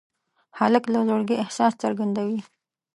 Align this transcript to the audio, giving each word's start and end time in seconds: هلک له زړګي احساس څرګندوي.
هلک 0.59 0.83
له 0.93 0.99
زړګي 1.07 1.35
احساس 1.43 1.73
څرګندوي. 1.83 2.39